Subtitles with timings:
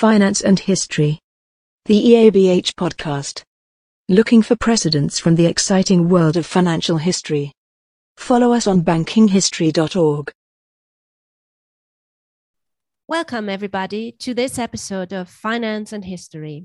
[0.00, 1.18] Finance and History.
[1.84, 3.42] The EABH podcast.
[4.08, 7.52] Looking for precedents from the exciting world of financial history.
[8.16, 10.32] Follow us on bankinghistory.org.
[13.08, 16.64] Welcome, everybody, to this episode of Finance and History.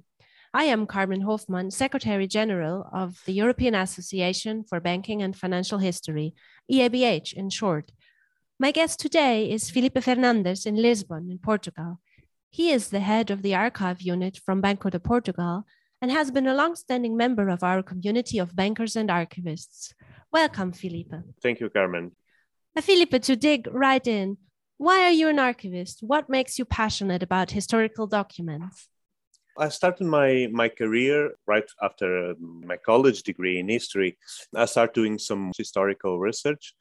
[0.53, 6.33] I am Carmen Hofmann, Secretary General of the European Association for Banking and Financial History,
[6.71, 7.91] EABH in short.
[8.57, 11.99] My guest today is Felipe Fernandes in Lisbon, in Portugal.
[12.55, 15.65] He is the head of the archive unit from Banco de Portugal
[16.01, 19.93] and has been a long-standing member of our community of bankers and archivists.
[20.31, 21.15] Welcome, Felipe.
[21.43, 22.13] Thank you, Carmen.
[22.73, 24.37] Uh, Felipe, to dig right in,
[24.77, 25.99] why are you an archivist?
[26.01, 28.87] What makes you passionate about historical documents?
[29.57, 34.17] I started my, my career right after um, my college degree in history.
[34.55, 36.73] I started doing some historical research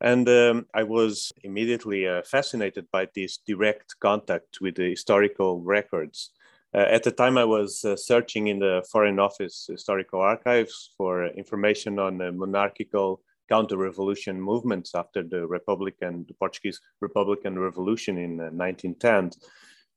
[0.00, 6.30] and um, I was immediately uh, fascinated by this direct contact with the historical records.
[6.74, 11.26] Uh, at the time, I was uh, searching in the Foreign Office historical archives for
[11.26, 19.26] information on the monarchical counter-revolution movements after the Republican, the Portuguese Republican Revolution in 1910.
[19.26, 19.30] Uh,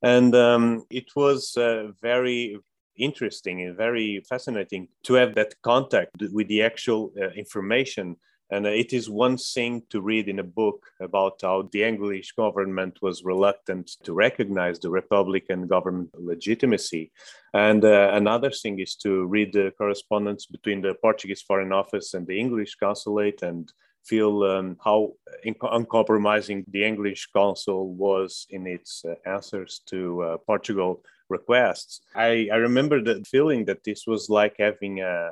[0.02, 2.58] and um, it was uh, very
[2.96, 8.16] interesting and very fascinating to have that contact with the actual uh, information
[8.52, 12.98] and it is one thing to read in a book about how the English government
[13.00, 17.10] was reluctant to recognize the Republican government legitimacy.
[17.54, 22.26] And uh, another thing is to read the correspondence between the Portuguese Foreign Office and
[22.26, 23.72] the English consulate and
[24.04, 25.14] feel um, how
[25.62, 32.02] uncompromising the English consul was in its uh, answers to uh, Portugal requests.
[32.14, 35.30] I, I remember the feeling that this was like having a,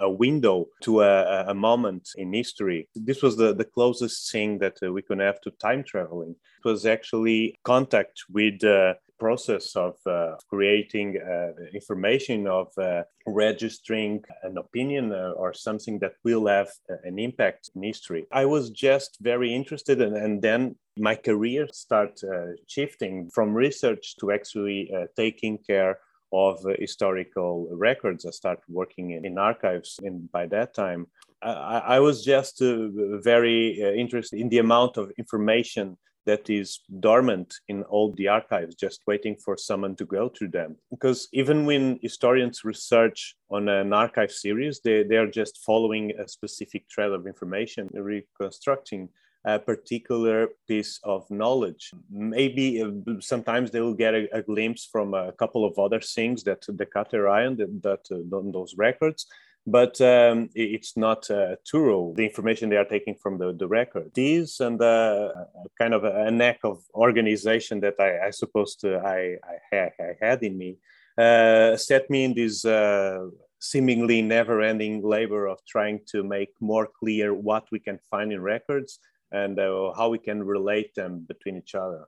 [0.00, 2.88] a window to a, a, moment in history.
[2.94, 6.34] This was the, the closest thing that uh, we could have to time traveling.
[6.64, 14.14] It was actually contact with the process of uh, creating uh, information, of uh, registering
[14.42, 18.26] an opinion uh, or something that will have uh, an impact in history.
[18.32, 20.74] I was just very interested, and, and then
[21.08, 24.80] my career started shifting from research to actually
[25.16, 25.98] taking care
[26.32, 28.24] of historical records.
[28.24, 31.06] I started working in, in archives, and by that time,
[31.42, 32.88] I, I was just uh,
[33.22, 38.74] very uh, interested in the amount of information that is dormant in all the archives,
[38.76, 40.76] just waiting for someone to go through them.
[40.90, 46.28] Because even when historians research on an archive series, they, they are just following a
[46.28, 49.08] specific thread of information, reconstructing
[49.44, 51.92] a particular piece of knowledge.
[52.10, 56.44] Maybe uh, sometimes they will get a, a, glimpse from a couple of other things
[56.44, 56.86] that the
[57.28, 59.26] Iron that, that uh, those records,
[59.66, 64.10] but um, it's not uh, thorough the information they are taking from the, the record.
[64.14, 65.32] These and uh,
[65.80, 69.36] kind of a, knack of organization that I, I suppose to, I,
[69.72, 70.78] I, I, had in me
[71.18, 73.26] uh, set me in this uh,
[73.60, 78.98] seemingly never-ending labor of trying to make more clear what we can find in records
[79.32, 82.06] and uh, how we can relate them between each other.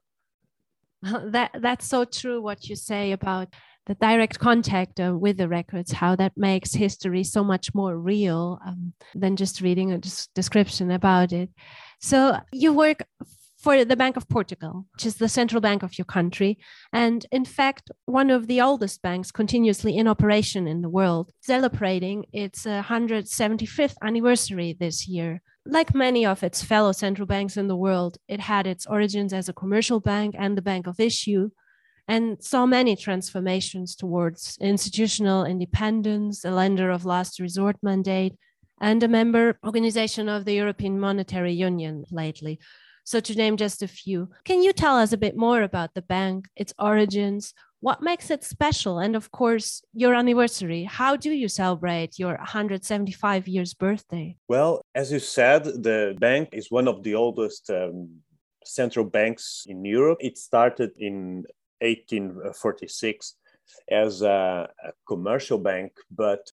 [1.03, 2.41] That that's so true.
[2.41, 3.49] What you say about
[3.87, 8.59] the direct contact uh, with the records, how that makes history so much more real
[8.67, 10.01] um, than just reading a
[10.35, 11.51] description about it.
[12.01, 13.03] So you work
[13.65, 16.59] for the Bank of Portugal, which is the central bank of your country.
[16.93, 22.27] And in fact, one of the oldest banks continuously in operation in the world, celebrating
[22.31, 25.41] its 175th uh, anniversary this year.
[25.65, 29.49] Like many of its fellow central banks in the world, it had its origins as
[29.49, 31.49] a commercial bank and the bank of issue,
[32.07, 38.35] and saw many transformations towards institutional independence, a lender of last resort mandate,
[38.79, 42.61] and a member organization of the European Monetary Union lately.
[43.05, 46.03] So, to name just a few, can you tell us a bit more about the
[46.03, 50.85] bank, its origins, what makes it special, and of course, your anniversary?
[50.85, 54.37] How do you celebrate your 175 years birthday?
[54.49, 58.09] Well, as you said, the bank is one of the oldest um,
[58.65, 60.19] central banks in Europe.
[60.23, 61.45] It started in
[61.81, 63.35] 1846
[63.91, 66.51] as a, a commercial bank, but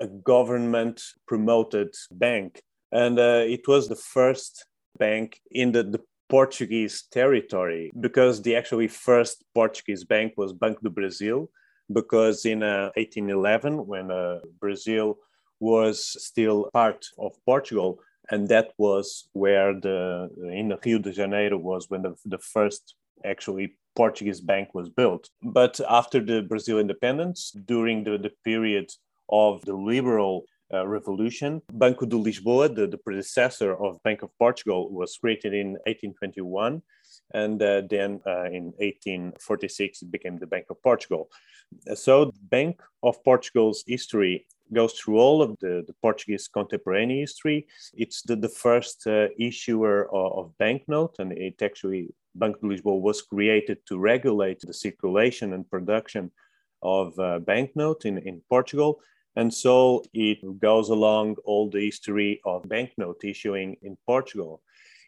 [0.00, 2.62] a government promoted bank.
[2.90, 4.64] And uh, it was the first
[4.98, 10.90] bank in the, the Portuguese territory because the actually first Portuguese bank was Banco do
[10.90, 11.50] Brasil
[11.92, 15.18] because in uh, 1811 when uh, Brazil
[15.58, 17.98] was still part of Portugal
[18.30, 22.94] and that was where the in Rio de Janeiro was when the, the first
[23.24, 25.28] actually Portuguese bank was built.
[25.42, 28.88] But after the Brazil independence, during the, the period
[29.28, 31.62] of the liberal uh, revolution.
[31.72, 36.82] Banco de Lisboa, the, the predecessor of Bank of Portugal, was created in 1821.
[37.32, 41.28] And uh, then uh, in 1846, it became the Bank of Portugal.
[41.94, 47.66] So, Bank of Portugal's history goes through all of the, the Portuguese contemporary history.
[47.94, 53.00] It's the, the first uh, issuer of, of banknote, and it actually, Banco de Lisboa
[53.00, 56.30] was created to regulate the circulation and production
[56.82, 59.00] of uh, banknote in, in Portugal.
[59.40, 64.60] And so it goes along all the history of banknote issuing in Portugal.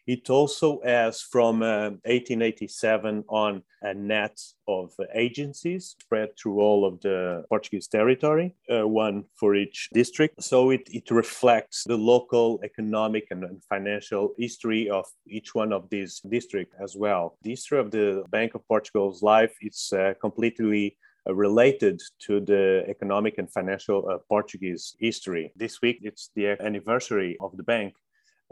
[0.07, 6.99] It also has from uh, 1887 on a net of agencies spread through all of
[7.03, 10.43] the Portuguese territory, uh, one for each district.
[10.43, 16.21] So it, it reflects the local economic and, financial history of each one of these
[16.21, 17.37] districts as well.
[17.43, 20.97] The history of the Bank of Portugal's life is uh, completely
[21.27, 25.53] related to the economic and financial uh, Portuguese history.
[25.57, 27.95] This week, it's the anniversary of the bank.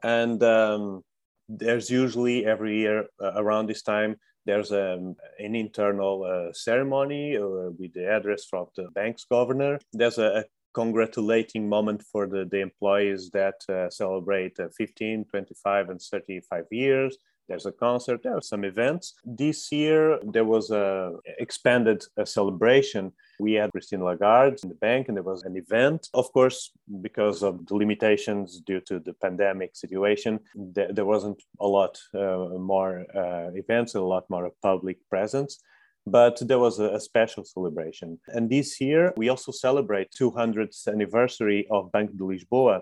[0.03, 1.03] And um,
[1.51, 7.71] there's usually every year uh, around this time there's um, an internal uh, ceremony uh,
[7.79, 12.61] with the address from the bank's governor there's a, a congratulating moment for the, the
[12.61, 17.17] employees that uh, celebrate uh, 15 25 and 35 years
[17.51, 23.13] there's a concert there are some events this year there was a expanded a celebration
[23.41, 26.09] we had Christine Lagarde in the bank, and there was an event.
[26.15, 26.71] Of course,
[27.01, 30.41] because of the limitations due to the pandemic situation,
[30.75, 35.59] th- there wasn't a lot uh, more uh, events, a lot more public presence
[36.07, 38.19] but there was a, a, special celebration.
[38.29, 42.81] And this year, we also celebrate 200th anniversary of Banco de Lisboa,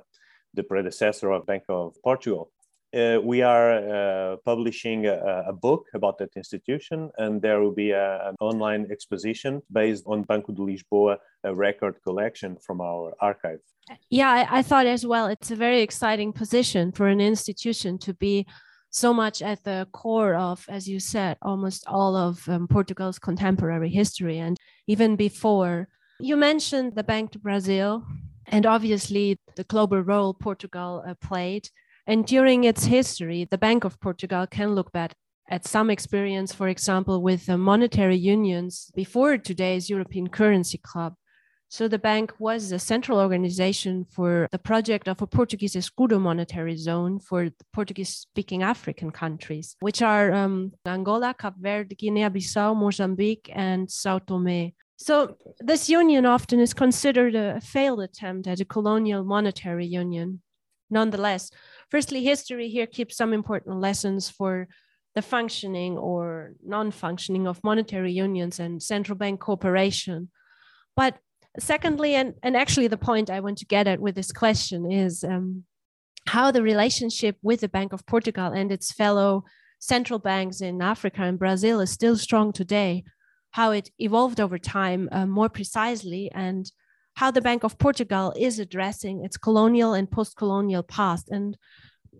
[0.55, 2.53] the predecessor of Bank of Portugal
[2.95, 7.91] uh, we are uh, publishing a, a, book about that institution, and there will be
[7.91, 13.61] a, an online exposition based on Banco de Lisboa, a record collection from our archive.
[14.11, 18.15] Yeah, I, I thought as well, it's a very exciting position for an institution to
[18.15, 18.47] be
[18.91, 23.91] so much at the core of, as you said, almost all of um, Portugal's contemporary
[23.91, 24.39] history.
[24.39, 24.57] And
[24.87, 25.89] even before,
[26.21, 28.05] you mentioned the Bank do Brazil,
[28.47, 31.69] and obviously the global role Portugal uh, played
[32.09, 35.15] and during its history, the Bank of Portugal can look back
[35.51, 41.15] at some experience, for example, with the monetary unions before today's European Currency Club.
[41.71, 46.77] So the bank was a central organization for the project of a Portuguese escudo monetary
[46.77, 53.91] zone for the Portuguese-speaking African countries, which are um, Angola, Cape Verde, Guinea-Bissau, Mozambique, and
[53.91, 54.73] Sao Tome.
[54.97, 60.41] So this union often is considered a failed attempt at a colonial monetary union.
[60.91, 61.51] Nonetheless,
[61.89, 64.69] firstly, history here keeps some important lessons for
[65.15, 70.31] the functioning or non-functioning of monetary unions and central bank cooperation.
[70.97, 71.19] But
[71.59, 75.25] secondly, and, and actually the point I want to get at with this question is
[75.25, 75.65] um,
[76.27, 79.45] how the relationship with the Bank of Portugal and its fellow
[79.81, 83.05] central banks in Africa and Brazil is still strong today,
[83.53, 86.71] how it evolved over time uh, more precisely, and
[87.19, 91.59] how the Bank of Portugal is addressing its colonial and post colonial past and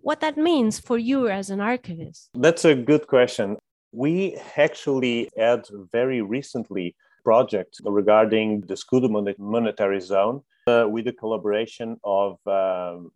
[0.01, 2.29] what that means for you as an archivist.
[2.33, 3.55] That's a good question.
[3.93, 5.61] We actually had
[5.93, 13.11] very recently project regarding the Escudo monetary zone uh, with the collaboration of um,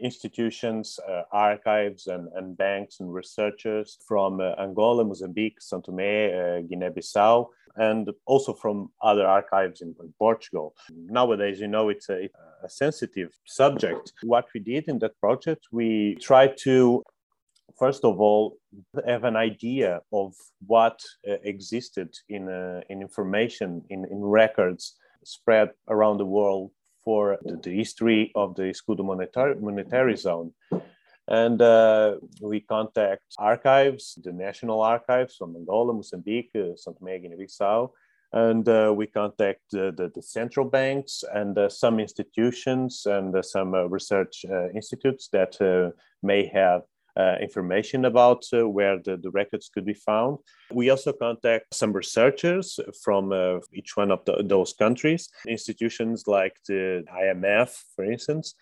[0.00, 6.62] institutions, uh, archives, and, and, banks and researchers from uh, Angola, Mozambique, São Tomé, uh,
[6.68, 7.46] Guinea-Bissau,
[7.78, 10.74] and also from other archives in, in Portugal.
[10.90, 12.28] Nowadays, you know, it's a,
[12.62, 14.12] a sensitive subject.
[14.22, 17.02] What we did in that project, we tried to
[17.78, 18.56] first of all,
[19.06, 20.34] have an idea of
[20.66, 26.70] what uh, existed in, uh, in information, in, in records spread around the world
[27.04, 30.52] for the, the history of the Escudo monetary, monetary zone.
[31.28, 37.90] And uh, we contact archives, the national archives from Angola, Mozambique, uh, São Tomé, Guinea-Bissau,
[38.32, 43.74] and uh, we contact the, the, central banks and uh, some institutions and uh, some
[43.74, 44.44] uh, research
[44.74, 45.56] institutes that
[46.22, 46.82] may have
[47.18, 50.38] uh, information about uh, where the, the, records could be found.
[50.72, 56.56] We also contact some researchers from uh, each one of the, those countries, institutions like
[56.68, 58.54] the IMF, for instance.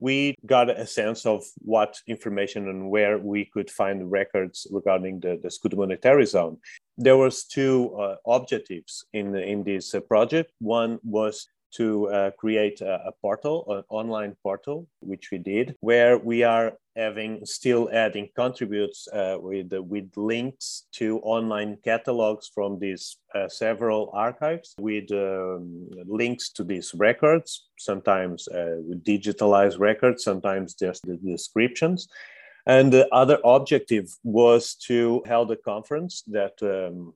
[0.00, 5.38] We got a sense of what information and where we could find records regarding the,
[5.42, 6.56] the Monetary Zone.
[6.96, 10.52] There was two uh, objectives in, in this uh, project.
[10.58, 16.18] One was to uh, create a, a, portal, an online portal, which we did, where
[16.18, 23.16] we are having still adding contributes uh, with with links to online catalogs from these
[23.34, 30.74] uh, several archives with um, links to these records sometimes uh, with digitalized records sometimes
[30.74, 32.08] just the descriptions.
[32.66, 37.14] And the other objective was to hold a conference that um,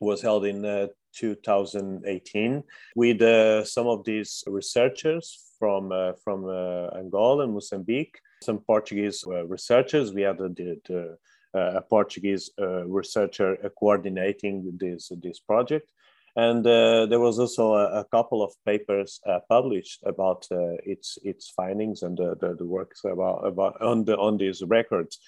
[0.00, 2.62] was held in uh, 2018
[2.96, 9.24] with uh, some of these researchers from uh, from uh, Angola and Mozambique, some Portuguese
[9.26, 10.12] uh, researchers.
[10.12, 11.16] We had the
[11.54, 15.90] a Portuguese researcher coordinating this this project,
[16.38, 21.18] and uh, there was also a, a couple of papers uh, published about uh, its
[21.24, 25.18] its findings and the, the, the, works about, about on the on these records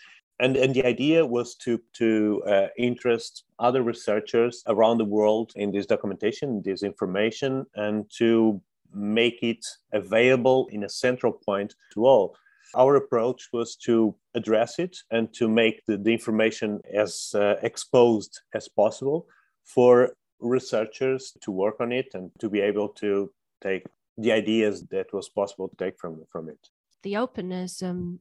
[0.40, 5.70] and, and the idea was to to uh, interest other researchers around the world in
[5.70, 8.61] this documentation this information and to
[8.92, 12.35] make it available in a central point to all
[12.75, 18.40] our approach was to address it and to make the, the information as uh, exposed
[18.54, 19.26] as possible
[19.64, 23.30] for researchers to work on it and to be able to
[23.62, 23.85] take
[24.18, 26.68] the ideas that was possible to take from, from it.
[27.02, 28.19] The openness um,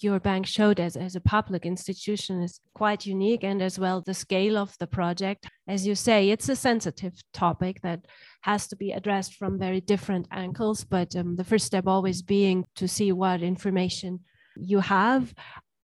[0.00, 4.14] your bank showed as, as a public institution is quite unique, and as well the
[4.14, 5.48] scale of the project.
[5.68, 8.06] As you say, it's a sensitive topic that
[8.42, 12.64] has to be addressed from very different angles, but um, the first step always being
[12.76, 14.20] to see what information
[14.56, 15.34] you have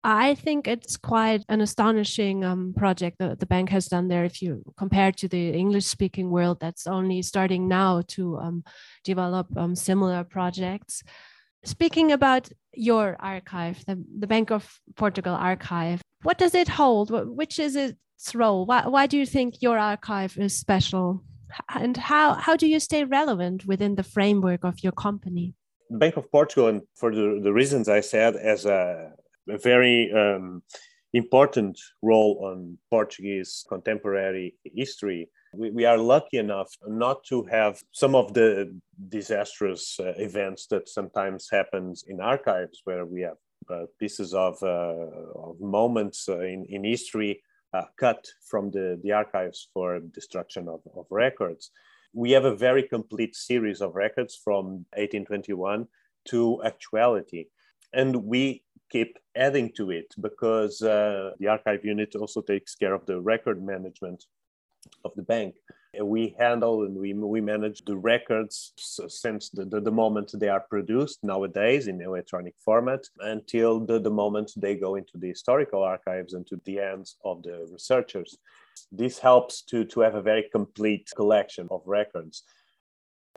[0.09, 4.25] I think it's quite an astonishing um, project that the bank has done there.
[4.25, 8.65] If you compare to the English speaking world, that's only starting now to um,
[9.03, 11.03] develop um, similar projects.
[11.67, 17.11] Speaking about your archive, the, the Bank of Portugal archive, what does it hold?
[17.11, 18.67] Which is its role?
[18.67, 21.23] Why, why do you think your archive is special?
[21.75, 25.55] And how, how do you stay relevant within the framework of your company?
[25.91, 29.13] Bank of Portugal, and for the, the reasons I said, as a
[29.49, 30.63] a very um,
[31.13, 35.29] important role on Portuguese contemporary history.
[35.57, 40.89] We, we, are lucky enough not to have some of the disastrous uh, events that
[40.89, 43.37] sometimes happens in archives, where we have
[43.71, 44.95] uh, pieces of, uh,
[45.35, 47.43] of moments uh, in, in history
[47.75, 51.71] uh, cut from the, the archives for destruction of, of records.
[52.13, 55.87] We have a very complete series of records from 1821
[56.29, 57.47] to actuality.
[57.93, 63.05] And we keep adding to it because uh, the archive unit also takes care of
[63.07, 64.25] the record management
[65.05, 65.57] of the bank.
[65.99, 70.61] We handle and we, we manage the records since the, the, the, moment they are
[70.61, 76.35] produced nowadays in electronic format until the, the moment they go into the historical archives
[76.35, 78.37] and to the hands of the researchers.
[78.93, 82.43] This helps to, to have a very complete collection of records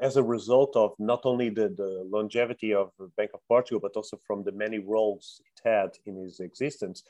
[0.02, 4.20] as a result of not only the, the longevity of Bank of Portugal, but also
[4.26, 7.04] from the many roles it had in its existence,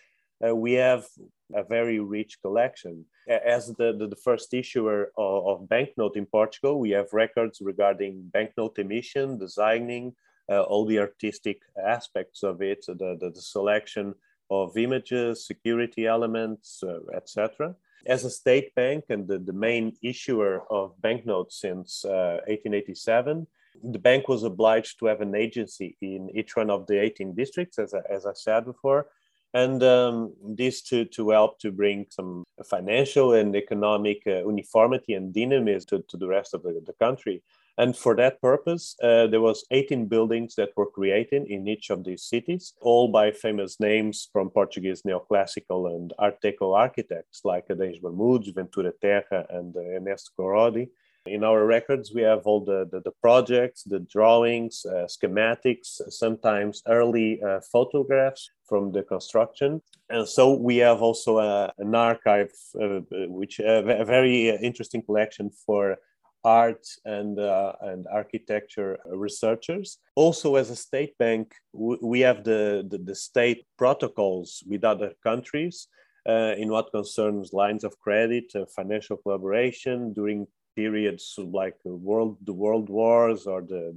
[0.46, 1.06] uh, we have
[1.54, 3.06] a very rich collection.
[3.28, 8.30] As the, the, the first issuer of, of, banknote in Portugal, we have records regarding
[8.34, 10.16] banknote emission, designing,
[10.50, 14.16] uh, all the artistic aspects of it, the, the, the selection
[14.50, 17.76] of images, security elements, uh, etc.
[18.06, 23.46] As a state bank and the, the main issuer of banknotes since uh, 1887,
[23.84, 27.78] the bank was obliged to have an agency in each one of the 18 districts,
[27.78, 29.08] as I, as I said before,
[29.54, 35.34] and um, this to, to help to bring some financial and economic uh, uniformity and
[35.34, 37.42] dynamism to, to the rest of the, the country.
[37.78, 42.04] And for that purpose, uh, there was 18 buildings that were created in each of
[42.04, 48.02] these cities, all by famous names from Portuguese neoclassical and Art Deco architects like Adães
[48.02, 50.90] Bermudes, Ventura Terra, and uh, Ernesto Korrodi.
[51.26, 56.82] In our records, we have all the, the, the projects, the drawings, uh, schematics, sometimes
[56.88, 59.82] early uh, photographs from the construction.
[60.10, 65.52] And so we have also uh, an archive, uh, which uh, a very interesting collection
[65.66, 65.98] for
[66.46, 69.98] art and uh, and architecture researchers.
[70.16, 75.88] Also, as a state bank, we have the, the, the state protocols with other countries
[76.28, 82.38] uh, in what concerns lines of credit, uh, financial collaboration during periods like the world
[82.46, 83.96] the world wars or the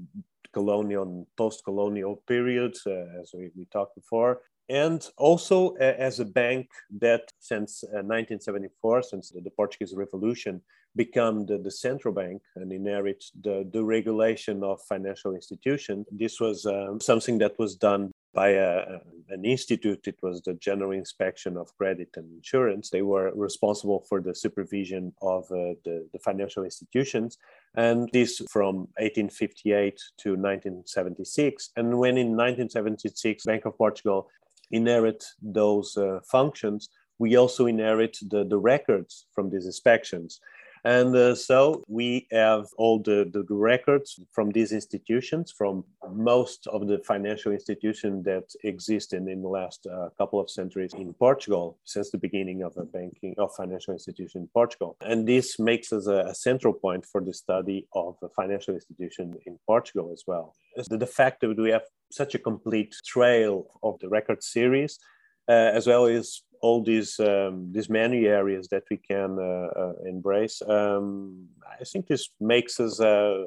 [0.52, 4.40] colonial post-colonial periods, uh, as we, we talked before.
[4.68, 6.68] And also as a bank
[7.00, 10.62] that since 1974 uh, since the portuguese revolution
[10.94, 16.64] become the, the central bank and inherit the, the regulation of financial institutions this was
[16.64, 18.98] um, something that was done by a,
[19.28, 22.90] an institute it was the general inspection of credit and insurance.
[22.90, 27.38] They were responsible for the supervision of uh, the, the financial institutions.
[27.74, 34.28] And this from 1858 to 1976 and when in 1976 bank of portugal
[34.70, 40.40] inherit those uh, functions, we also inherit the, the records from these inspections.
[40.84, 46.88] And uh, so we have all the, the records from these institutions, from most of
[46.88, 52.10] the financial institutions that existed in, the last uh, couple of centuries in Portugal, since
[52.10, 54.96] the beginning of a banking of financial institution in Portugal.
[55.02, 59.34] And this makes us a, a central point for the study of a financial institution
[59.46, 60.54] in Portugal as well.
[60.88, 64.98] The, the fact that we have such a complete trail of the record series,
[65.48, 69.92] uh, as well as all these um, these many areas that we can uh, uh,
[70.06, 70.62] embrace.
[70.62, 71.48] Um,
[71.80, 73.46] I think this makes us a,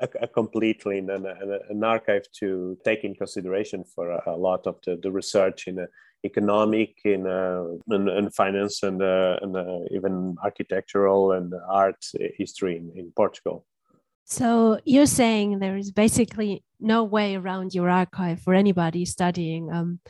[0.00, 1.26] a, a completely an,
[1.70, 5.78] an, archive to take in consideration for a, a lot of the, the research in
[5.78, 5.86] uh,
[6.24, 12.04] economic, in, uh, in, in, finance, and, uh, and uh, even architectural and art
[12.36, 13.64] history in, in Portugal.
[14.24, 20.00] So you're saying there is basically no way around your archive for anybody studying um,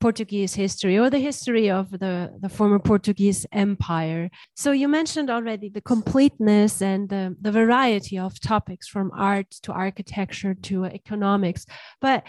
[0.00, 4.30] Portuguese history or the history of the, the former Portuguese Empire.
[4.54, 9.72] So you mentioned already the completeness and the, the variety of topics from art to
[9.72, 11.64] architecture to economics.
[12.00, 12.26] But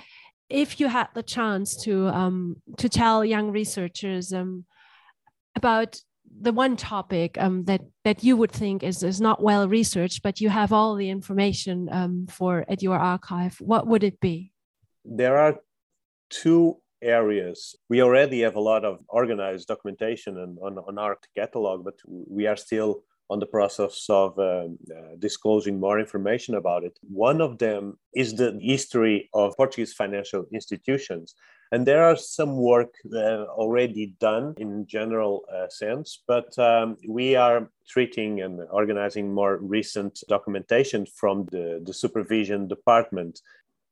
[0.49, 4.65] if you had the chance to um, to tell young researchers um,
[5.55, 5.99] about
[6.41, 10.39] the one topic um, that that you would think is, is not well researched, but
[10.39, 14.51] you have all the information um, for at your archive, what would it be?
[15.03, 15.59] There are
[16.29, 17.75] two areas.
[17.89, 22.47] We already have a lot of organized documentation and, on, on our catalog, but we
[22.47, 26.97] are still on the process of um, uh, disclosing more information about it.
[27.01, 31.35] One of them is the history of Portuguese financial institutions.
[31.71, 37.35] And there are some work uh, already done in general uh, sense, but um, we
[37.35, 43.41] are treating and organizing more recent documentation from the, the supervision department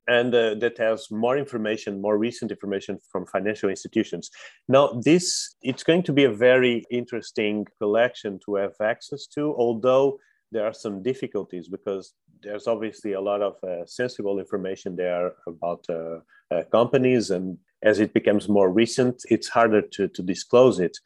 [0.07, 4.29] and uh, that has more information more recent information from financial institutions
[4.67, 10.17] now this it's going to be a very interesting collection to have access to although
[10.51, 15.85] there are some difficulties because there's obviously a lot of uh, sensible information there about
[15.89, 16.19] uh,
[16.51, 20.97] uh companies and as it becomes more recent it's harder to, to disclose it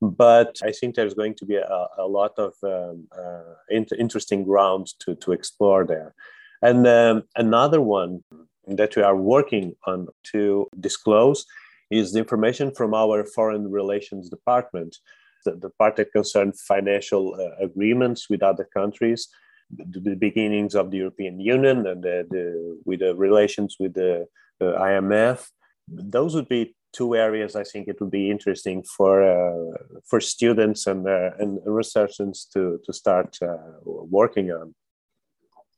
[0.00, 4.88] but I think there's going to be a, a lot of um, uh, interesting ground
[5.00, 6.14] to, to explore there.
[6.62, 8.24] And um, another one
[8.66, 11.46] that we are working on to disclose
[11.90, 14.96] is the information from our foreign relations department,
[15.44, 19.28] the, the part that concerns financial uh, agreements with other countries,
[19.70, 24.26] the, the, beginnings of the European Union and the, the with the relations with the
[24.60, 25.46] IMF.
[25.88, 29.76] Those would be two areas I think it would be interesting for uh,
[30.08, 34.74] for students and uh, and researchers to to start uh, working on.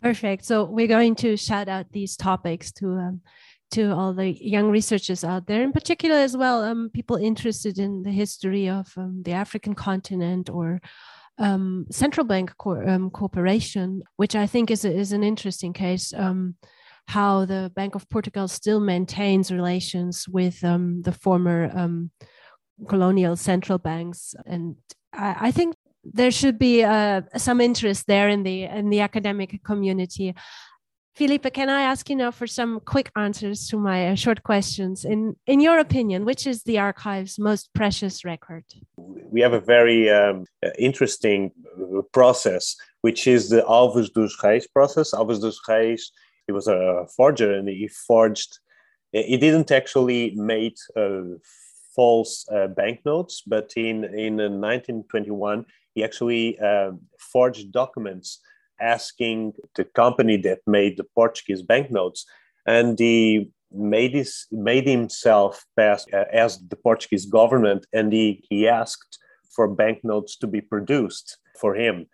[0.03, 0.45] Perfect.
[0.45, 3.21] So we're going to shout out these topics to um,
[3.73, 8.03] to all the young researchers out there, in particular as well, um, people interested in
[8.03, 10.81] the history of um, the African continent or
[11.39, 16.15] um, central bank co- um, cooperation, which I think is a, is an interesting case.
[16.15, 16.55] Um,
[17.09, 21.89] how the Bank of Portugal still maintains relations with the former
[22.87, 24.77] colonial central banks, and
[25.13, 25.75] I, I think
[26.13, 30.35] there should be uh, some interest there in the in the academic community.
[31.19, 35.05] Filipe, can I ask you now for some quick answers to my uh, short questions?
[35.05, 38.65] In in your opinion, which is the archive's most precious record?
[38.97, 40.45] We have a very um,
[40.79, 41.51] interesting
[42.13, 45.13] process, which is the Alves dos Reis process.
[45.13, 46.13] Alves dos Reis,
[46.47, 48.59] he was a forger, and he forged.
[49.13, 51.23] He didn't actually make uh,
[51.97, 55.67] false uh, banknotes, but in in 1921
[55.99, 56.93] he actually uh,
[57.33, 58.41] forged documents
[58.81, 62.25] asking the company that made the Portuguese banknotes,
[62.67, 68.69] and he made his made himself pass uh, as the Portuguese government, and he he
[68.69, 69.19] asked
[69.55, 72.07] for banknotes to be produced for him.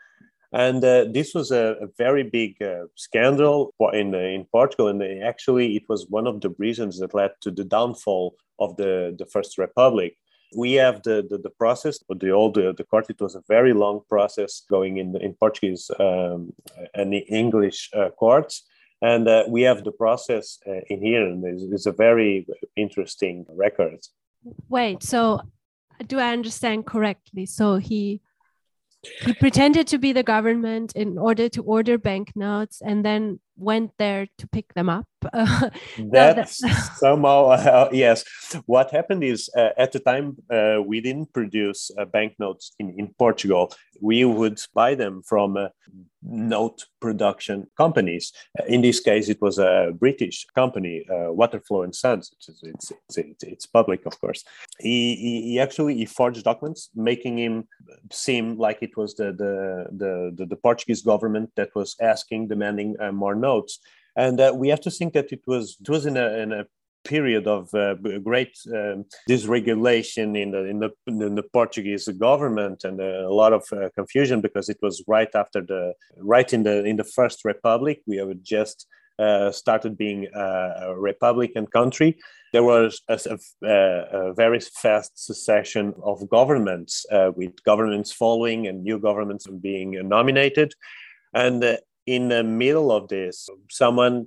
[0.66, 4.86] And uh, this was a, a very big uh, scandal in, in Portugal.
[4.86, 9.16] And actually, it was one of the reasons that led to the downfall of the,
[9.18, 10.16] the First Republic
[10.54, 13.06] we have the, the, the process, the old the, the court.
[13.10, 16.52] It was a very long process going in in Portuguese um,
[16.94, 18.64] and English uh, courts,
[19.02, 23.44] and uh, we have the process uh, in here, and it's, it's, a very interesting
[23.48, 23.98] record.
[24.68, 25.40] Wait, so
[26.06, 27.46] do I understand correctly?
[27.46, 28.20] So he
[29.20, 34.26] he pretended to be the government in order to order banknotes, and then went there
[34.38, 35.06] to pick them up.
[35.98, 36.62] that's
[36.98, 38.24] somehow uh, yes.
[38.66, 43.14] What happened is uh, at the time uh, we didn't produce uh, banknotes in, in
[43.18, 43.72] Portugal.
[44.00, 45.68] We would buy them from uh,
[46.22, 48.32] note production companies.
[48.58, 52.30] Uh, in this case, it was a British company, Waterlow and Sons.
[52.32, 54.44] It's, it's, it's, it's, public, of course.
[54.80, 57.68] He, he, he, actually he forged documents, making him
[58.10, 62.96] seem like it was the the the, the, the Portuguese government that was asking, demanding
[63.12, 63.72] more notes
[64.16, 66.64] and uh, we have to think that it was it was in a, in a
[67.04, 73.00] period of uh, great um, dysregulation in the, in the in the Portuguese government and
[73.00, 76.96] a lot of uh, confusion because it was right after the right in the in
[76.96, 78.00] the first republic.
[78.06, 78.86] We have just
[79.18, 82.16] uh, started being a republican country.
[82.52, 83.18] There was a,
[83.64, 89.90] a, a very fast succession of governments uh, with governments following and new governments being
[90.08, 90.72] nominated.
[91.32, 94.26] And uh, in the middle of this, someone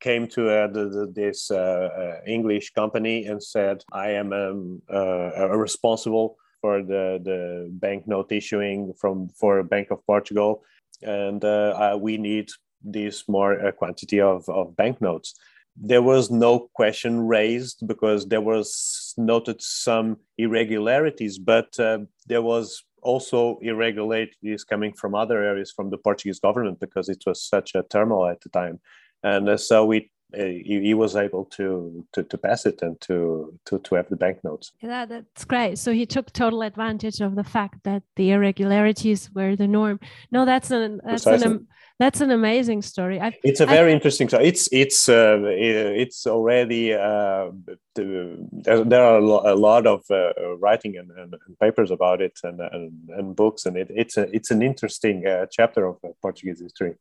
[0.00, 4.82] came to uh, the, the, this uh, uh, English company and said, I am um,
[4.92, 10.62] uh, responsible for the, the banknote issuing from for Bank of Portugal,
[11.02, 12.48] and uh, we need
[12.82, 15.34] this more quantity of, of banknotes.
[15.80, 23.58] There was no question raised because there was noted some irregularities, but there was also
[23.62, 28.28] irregularities coming from other areas from the Portuguese government because it was such a turmoil
[28.28, 28.80] at the time,
[29.22, 33.58] and uh, so we he, he, was able to, to to pass it and to
[33.64, 34.72] to to have the banknotes.
[34.80, 35.78] Yeah, that's great.
[35.78, 40.00] So he took total advantage of the fact that the irregularities were the norm.
[40.30, 41.52] No, that's an that's Precisely.
[41.52, 43.18] an that's an amazing story.
[43.20, 44.46] I've, it's a very I've, interesting story.
[44.46, 47.50] It's it's uh, it's already uh,
[47.96, 52.92] there, there are a lot of uh, writing and, and, papers about it and, and,
[53.08, 56.94] and books, and it, it's a it's an interesting uh, chapter of uh, Portuguese history.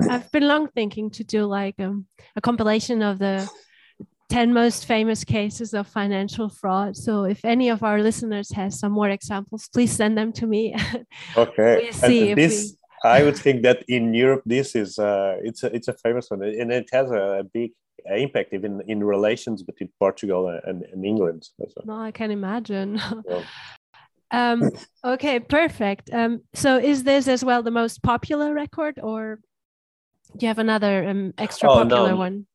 [0.00, 2.06] I've been long thinking to do like um,
[2.36, 3.48] a compilation of the
[4.28, 6.96] 10 most famous cases of financial fraud.
[6.96, 10.74] So if any of our listeners has some more examples, please send them to me.
[11.36, 11.86] Okay.
[11.86, 15.62] we see and this, we I would think that in Europe, this is uh, it's
[15.62, 17.72] a, it's a famous one, and it has a, big
[18.08, 21.48] impact even in relations between Portugal and, and England.
[21.84, 23.00] No, I can imagine.
[23.28, 24.52] Yeah.
[24.52, 24.70] um,
[25.04, 26.10] okay, perfect.
[26.12, 29.38] Um, so, is this as well the most popular record, or
[30.36, 32.16] do you have another um, extra oh, popular no.
[32.16, 32.46] one?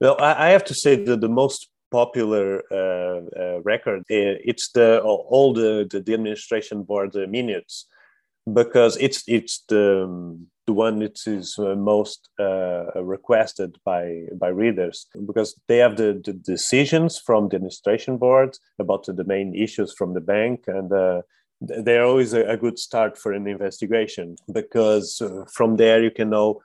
[0.00, 4.72] Well, I, I, have to say that the most popular uh, uh, record uh, it's
[4.72, 7.86] the all the the, the administration board minutes
[8.52, 15.06] because it's it's the the one that is uh, most uh, requested by by readers
[15.26, 20.14] because they have the, the decisions from the administration board about the main issues from
[20.14, 21.20] the bank and uh,
[21.68, 26.30] they're always a, a, good start for an investigation because uh, from there you can
[26.30, 26.60] know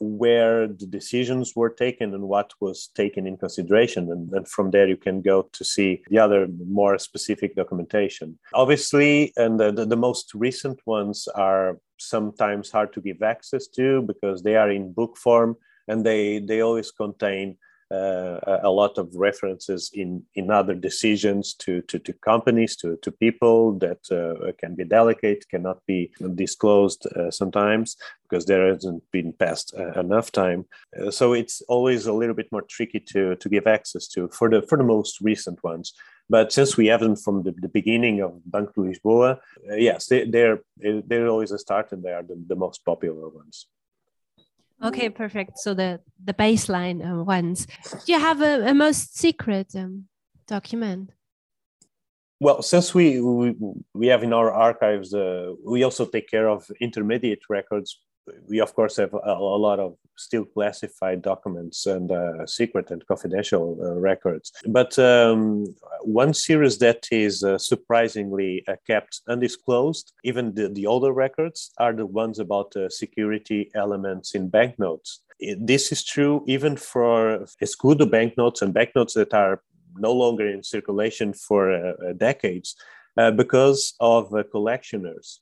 [0.00, 4.10] where the decisions were taken and what was taken in consideration.
[4.10, 8.38] And, and, from there, you can go to see the other more specific documentation.
[8.54, 14.02] Obviously, and the, the, the most recent ones are sometimes hard to give access to
[14.02, 15.56] because they are in book form
[15.86, 17.58] and they, they always contain
[17.90, 23.10] uh, a lot of references in, in other decisions to, to, to companies, to, to
[23.10, 27.96] people that uh, can be delicate, cannot be disclosed uh, sometimes
[28.28, 30.64] because there hasn't been passed uh, enough time.
[31.00, 34.48] Uh, so it's always a little bit more tricky to, to give access to for
[34.48, 35.92] the, for the most recent ones.
[36.28, 40.26] But since we have them from the, the beginning of Banco Lisboa, uh, yes, they,
[40.26, 43.66] they're, they're always a start and they are the, the most popular ones.
[44.82, 45.58] Okay, perfect.
[45.58, 47.66] So the the baseline uh, ones.
[48.06, 50.06] Do you have a, a most secret um,
[50.46, 51.10] document?
[52.42, 53.54] Well, since we, we,
[53.92, 57.98] we have in our archives, uh, we also take care of intermediate records
[58.48, 63.06] we of course have a, a, lot of still classified documents and uh, secret and
[63.06, 64.52] confidential uh, records.
[64.66, 65.66] But um,
[66.02, 71.92] one series that is uh, surprisingly uh, kept undisclosed, even the, the older records, are
[71.92, 75.20] the ones about uh, security elements in banknotes.
[75.58, 79.62] This is true even for escudo banknotes and banknotes that are
[79.96, 82.76] no longer in circulation for uh, decades
[83.36, 85.40] because of collectioners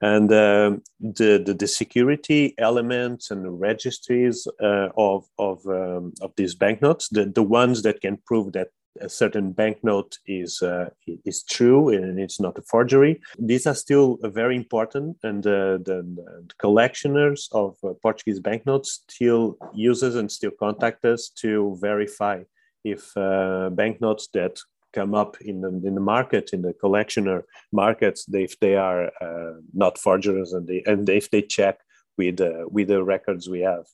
[0.00, 6.32] and uh, the, the, the security elements and the registries uh, of of um, of
[6.36, 8.68] these banknotes, the the ones that can prove that
[9.00, 10.90] a certain banknote is uh,
[11.24, 13.20] is true and it's not a forgery.
[13.38, 19.56] These are still very important, and uh, the, the, collectioners of uh, Portuguese banknotes still
[19.74, 22.42] uses and still contact us to verify
[22.84, 24.58] if uh, banknotes that
[24.92, 29.10] come up in the, in the market in the collectioner markets they, if they are
[29.20, 31.78] uh, not forgers and they and if they check
[32.16, 33.86] with uh, with the records we have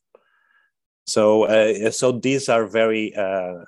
[1.07, 3.61] So, uh, so these are very, uh,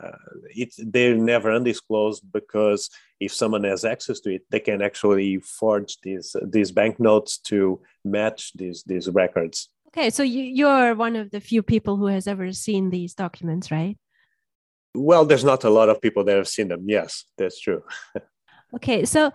[0.54, 2.88] it, they're never undisclosed because
[3.20, 8.52] if someone has access to it, they can actually forge these these banknotes to match
[8.54, 9.68] these these records.
[9.88, 13.70] Okay, so you, you're one of the few people who has ever seen these documents,
[13.70, 13.96] right?
[14.96, 16.84] Well, there's not a lot of people that have seen them.
[16.88, 17.82] Yes, that's true.
[18.74, 19.30] okay, so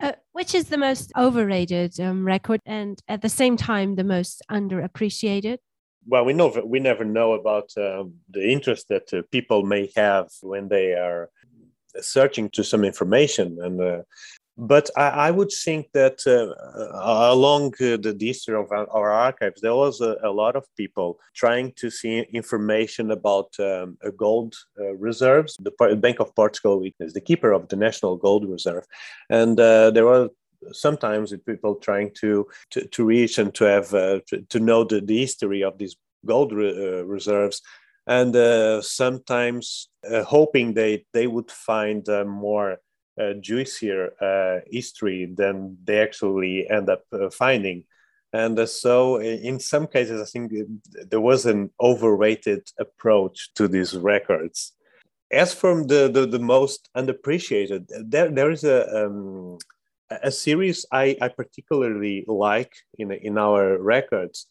[0.00, 4.42] uh, which is the most overrated um, record and at the same time the most
[4.50, 5.58] underappreciated?
[6.06, 10.28] Well, we know we never know about um, the interest that uh, people may have
[10.42, 11.28] when they are
[12.00, 14.02] searching to some information and uh,
[14.60, 16.52] but I, I, would think that uh,
[16.94, 20.64] uh along uh, the history of our, our archives, there was a, a, lot of
[20.76, 25.56] people trying to see information about um, gold uh, reserves.
[25.60, 28.84] The Bank of Portugal is the keeper of the national gold reserve,
[29.30, 30.28] and uh, there were
[30.72, 35.00] sometimes people trying to, to, to reach and to have uh, to, to, know the,
[35.00, 35.96] the history of these
[36.26, 37.62] gold re- reserves
[38.06, 42.76] and uh, sometimes uh, hoping they they would find more uh,
[43.40, 47.84] juicier uh, history than they actually end up uh, finding.
[48.32, 50.52] And uh, so, in some cases, I think
[51.10, 54.72] there was an overrated approach to these records.
[55.32, 59.58] As from the, the, the most unappreciated, there, there is a, um,
[60.10, 64.46] a series I, I particularly like in, in our records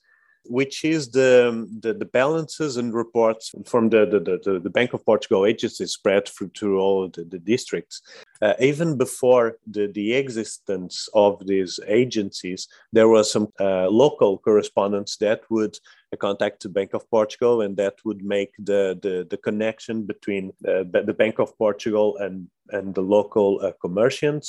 [0.46, 5.06] which is the, the, the, balances and reports from the, the, the, the Bank of
[5.06, 8.02] Portugal agency spread through, through all the, the districts.
[8.42, 15.18] Uh, even before the, the existence of these agencies, there were some uh, local correspondents
[15.18, 15.78] that would
[16.18, 20.84] contact the Bank of Portugal, and that would make the the, the connection between uh,
[20.84, 23.72] the Bank of Portugal and and the local uh,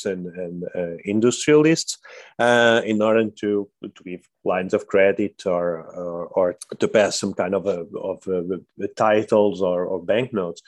[0.05, 1.99] and, and uh, industrialists
[2.38, 7.35] uh, in order to, to give lines of credit or, or, or to pass some
[7.35, 10.62] kind of, a, of a, titles or, or banknotes.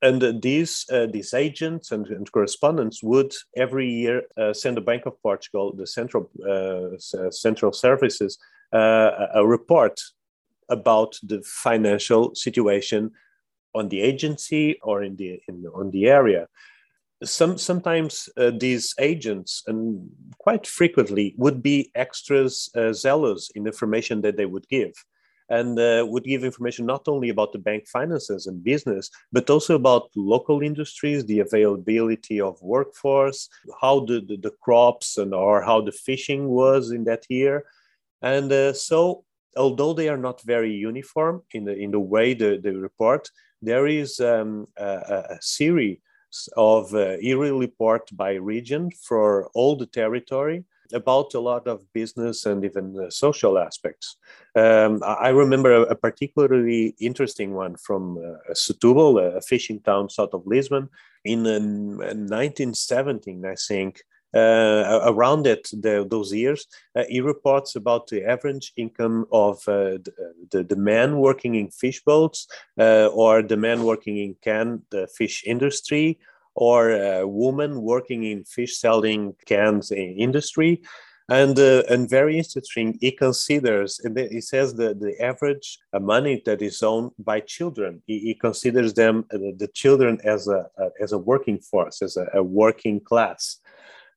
[0.00, 5.06] And these uh, these agents and, and, correspondents would every year uh, send the Bank
[5.06, 6.98] of Portugal, the central uh,
[7.30, 8.36] central services,
[8.72, 10.00] a report
[10.72, 13.10] about the financial situation
[13.74, 16.48] on the agency or in the in, on the area.
[17.24, 24.22] Some sometimes uh, these agents and quite frequently would be extras uh, zealous in information
[24.22, 24.92] that they would give
[25.48, 29.74] and uh, would give information not only about the bank finances and business but also
[29.76, 33.48] about local industries the availability of workforce
[33.80, 37.64] how the, the, the crops and or how the fishing was in that year.
[38.22, 39.24] And uh, so
[39.56, 43.86] although they are not very uniform in the in the way they, they report, there
[43.86, 45.98] is um, a, a, series
[46.56, 52.46] of uh, yearly report by region for all the territory about a lot of business
[52.46, 54.16] and even uh, social aspects.
[54.54, 60.34] Um, I remember a, a, particularly interesting one from uh, Setúbal, a fishing town south
[60.34, 60.88] of Lisbon,
[61.24, 64.02] in uh, 1917, I think
[64.34, 66.66] around it, the, those years,
[66.96, 69.98] uh, he reports about the average income of uh,
[70.50, 75.42] the, the, man working in fish boats or the men working in can the fish
[75.46, 76.18] industry
[76.54, 80.82] or a woman working in fish selling cans in industry.
[81.28, 86.82] And uh, and very interesting he considers he says that the average money that is
[86.82, 90.66] owned by children he, he considers them uh, the children as a,
[91.00, 93.60] as a working force as a, a working class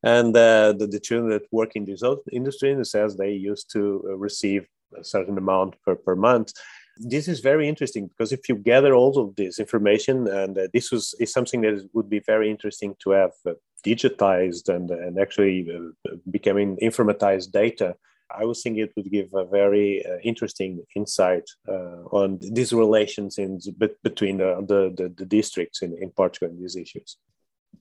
[0.06, 3.72] and uh, the, the children that work in this industry, in the sense they used
[3.72, 6.54] to uh, receive a certain amount per, per month.
[6.98, 10.92] This is very interesting because if you gather all of this information, and uh, this
[10.92, 13.54] was, is something that would be very interesting to have uh,
[13.86, 17.96] digitized and, and actually uh, becoming informatized data,
[18.32, 23.38] I was thinking it would give a very uh, interesting insight uh, on these relations
[23.38, 23.60] in
[24.04, 27.18] between the, the, the, districts in, in and these issues.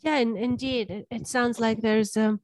[0.04, 2.40] Yeah, and indeed, it, it sounds like there's um,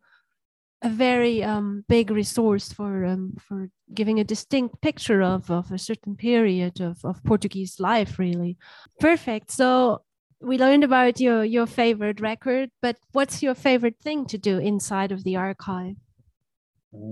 [0.81, 5.79] a very um, big resource for um, for giving a distinct picture of, of a
[5.79, 8.57] certain period of, of Portuguese life, really.
[8.99, 9.51] Perfect.
[9.51, 10.03] So
[10.41, 15.13] we learned about your your favorite record, but what's your favorite thing to do inside
[15.13, 15.97] of the archive?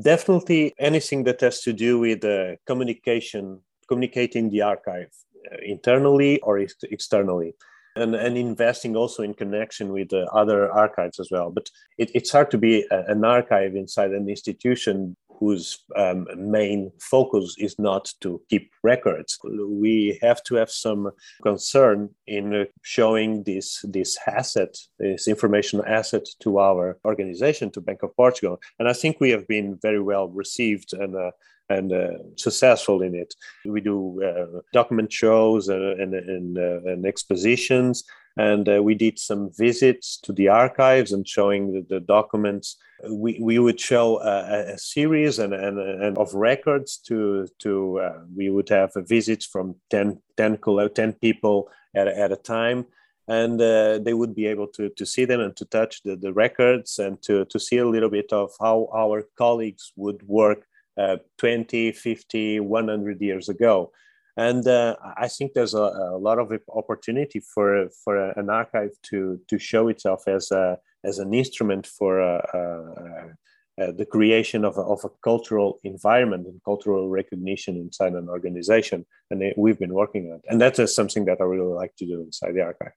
[0.02, 5.10] Definitely anything that has to do with uh, communication, communicating the archive
[5.52, 7.54] uh, internally or ex- externally
[8.02, 11.50] and, and investing also in connection with uh, other archives as well.
[11.50, 16.90] But it, it's hard to be a, an archive inside an institution whose um, main
[17.00, 19.38] focus is not to keep records.
[19.44, 21.10] We have to have some
[21.42, 28.16] concern in showing this this asset, this information asset, to our organization, to Bank of
[28.16, 31.14] Portugal, and I think we have been very well received and.
[31.14, 31.30] Uh,
[31.68, 33.34] and uh, successful in it.
[33.64, 38.04] We do uh, document shows uh, and, and, uh, and, expositions,
[38.36, 42.76] and uh, we did some visits to the archives and showing the, the documents.
[43.08, 48.18] We, we would show a, a series and, and, and, of records to to uh,
[48.34, 50.58] we would have visits from 10, 10,
[50.94, 52.86] 10 people at, at a time
[53.28, 56.32] and uh, they would be able to, to see them and to touch the, the
[56.32, 60.66] records and to, to see a little bit of how our colleagues would work
[60.98, 63.92] uh, 20, 50, 100 years ago
[64.38, 69.40] and uh, I think there's a, a, lot of opportunity for for an archive to
[69.48, 74.76] to show itself as a as an instrument for uh, uh, uh, the creation of
[74.76, 79.94] a, of a cultural environment and cultural recognition inside an organization, and it, we've been
[79.94, 80.44] working on it.
[80.48, 82.92] And that is something that I really like to do inside the archive.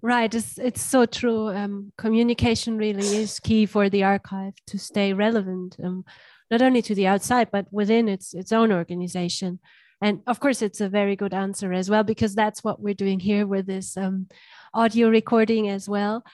[0.00, 1.48] Right, it's it's so true.
[1.48, 6.04] Um, communication really is key for the archive to stay relevant, um,
[6.50, 9.58] not only to the outside but within its its own organization.
[10.00, 13.18] And of course it's a very good answer as well because that's what we're doing
[13.18, 14.28] here with this um,
[14.72, 16.24] audio recording as well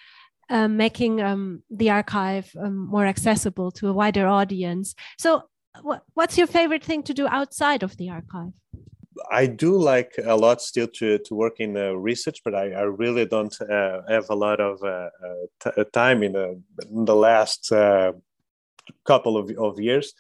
[0.51, 4.95] um, making um, the archive um, more accessible to a wider audience.
[5.19, 5.45] So
[6.15, 8.53] what's your favorite thing to do outside of the archive?
[9.31, 12.83] I do like a lot still to, to work in uh, research, but I, I
[12.83, 15.09] really don't uh, have a lot of uh,
[15.65, 18.13] uh time in the, in the last uh,
[19.05, 20.13] couple of, of years.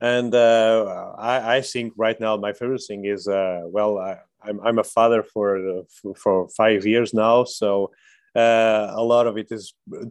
[0.00, 4.18] And uh, I, I, think right now my favorite thing is uh, well I, am
[4.60, 7.44] I'm, I'm a father for, for, for five years now.
[7.44, 7.90] So
[8.34, 10.04] uh, a lot of it is uh,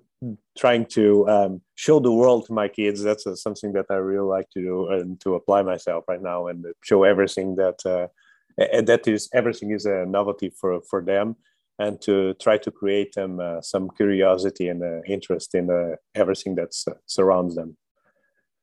[0.57, 3.01] trying to um, show the world to my kids.
[3.01, 6.47] That's uh, something that I really like to do and to apply myself right now
[6.47, 8.07] and show everything that uh,
[8.81, 11.37] that is everything is a novelty for for them
[11.79, 16.73] and to try to create them some curiosity and interest in everything that
[17.05, 17.77] surrounds them.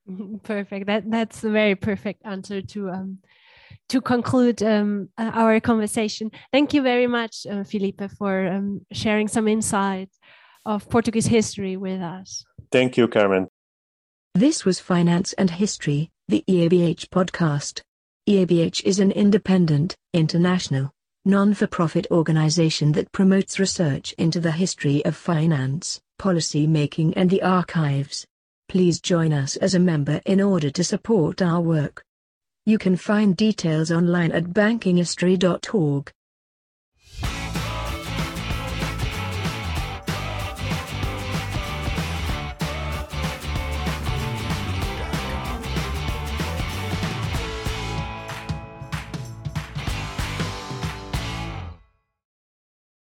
[0.44, 0.86] Perfect.
[0.86, 3.18] That that's a very perfect answer to um
[3.88, 6.30] to conclude um, uh, our conversation.
[6.52, 10.10] Thank you very much, uh, Filipe, for um, sharing some insight
[10.64, 12.44] of Portuguese history with us.
[12.72, 13.48] Thank you, Carmen.
[14.34, 17.82] This was Finance and History, the EABH podcast.
[18.28, 20.92] EABH is an independent, international,
[21.26, 28.24] non-for-profit organization that promotes research into the history of finance, policy making and the archives.
[28.68, 32.02] Please join us as a member in order to support our work.
[32.64, 36.12] You can find details online at bankinghistory.org.